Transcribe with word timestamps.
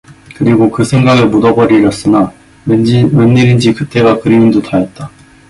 그리고 0.35 0.71
그 0.71 0.83
생각을 0.83 1.27
묻어 1.27 1.53
버리렸으나 1.53 2.33
웬일인지 2.65 3.75
그때가 3.75 4.19
그리운듯 4.19 4.73
하였다. 4.73 5.11